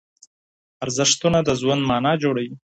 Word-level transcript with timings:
ارزښتونه 0.83 1.39
د 1.47 1.49
ژوند 1.59 1.81
مانا 1.89 2.13
جوړوي. 2.23 2.55